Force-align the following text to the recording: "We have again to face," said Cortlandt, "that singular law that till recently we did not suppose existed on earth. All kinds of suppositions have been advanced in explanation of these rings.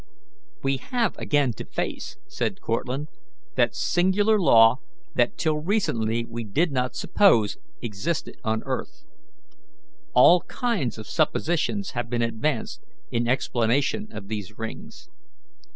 "We 0.63 0.77
have 0.77 1.15
again 1.19 1.53
to 1.57 1.63
face," 1.67 2.17
said 2.25 2.59
Cortlandt, 2.59 3.07
"that 3.53 3.75
singular 3.75 4.39
law 4.39 4.77
that 5.13 5.37
till 5.37 5.57
recently 5.57 6.25
we 6.25 6.43
did 6.43 6.71
not 6.71 6.95
suppose 6.95 7.59
existed 7.83 8.37
on 8.43 8.63
earth. 8.63 9.03
All 10.15 10.41
kinds 10.47 10.97
of 10.97 11.05
suppositions 11.07 11.91
have 11.91 12.09
been 12.09 12.23
advanced 12.23 12.81
in 13.11 13.27
explanation 13.27 14.07
of 14.11 14.27
these 14.27 14.57
rings. 14.57 15.07